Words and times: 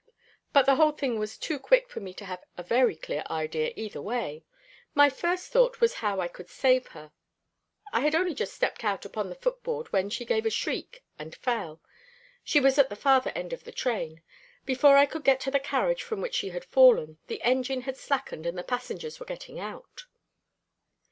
But 0.51 0.65
the 0.65 0.77
whole 0.77 0.93
thing 0.93 1.19
was 1.19 1.37
too 1.37 1.59
quick 1.59 1.87
for 1.87 1.99
me 1.99 2.11
to 2.15 2.25
have 2.25 2.43
a 2.57 2.63
very 2.63 2.95
clear 2.95 3.21
idea 3.29 3.71
either 3.75 4.01
way. 4.01 4.43
My 4.95 5.11
first 5.11 5.51
thought 5.51 5.79
was 5.79 5.93
how 6.01 6.19
I 6.19 6.27
could 6.27 6.49
save 6.49 6.87
her. 6.87 7.11
I 7.93 7.99
had 7.99 8.15
only 8.15 8.33
just 8.33 8.55
stepped 8.55 8.83
out 8.83 9.05
upon 9.05 9.29
the 9.29 9.35
footboard 9.35 9.93
when 9.93 10.09
she 10.09 10.25
gave 10.25 10.43
a 10.47 10.49
shriek 10.49 11.03
and 11.19 11.35
fell. 11.35 11.81
She 12.43 12.59
was 12.59 12.79
at 12.79 12.89
the 12.89 12.95
farther 12.95 13.31
end 13.35 13.53
of 13.53 13.63
the 13.63 13.71
train. 13.71 14.23
Before 14.65 14.97
I 14.97 15.05
could 15.05 15.23
get 15.23 15.39
to 15.41 15.51
the 15.51 15.59
carriage 15.59 16.01
from 16.01 16.19
which 16.19 16.33
she 16.33 16.49
had 16.49 16.65
fallen, 16.65 17.19
the 17.27 17.43
engine 17.43 17.81
had 17.81 17.95
slackened 17.95 18.47
and 18.47 18.57
the 18.57 18.63
passengers 18.63 19.19
were 19.19 19.27
getting 19.27 19.59
out." 19.59 20.05